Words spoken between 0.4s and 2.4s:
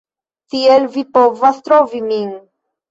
Tiel vi povas trovi min